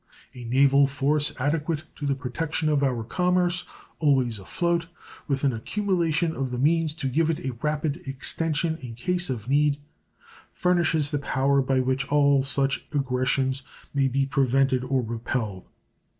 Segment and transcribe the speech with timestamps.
[0.33, 3.65] A naval force adequate to the protection of our commerce,
[3.99, 4.87] always afloat,
[5.27, 9.47] with an accumulation of the means to give it a rapid extension in case of
[9.47, 9.77] need,
[10.53, 13.61] furnishes the power by which all such aggressions
[13.93, 15.67] may be prevented or repelled.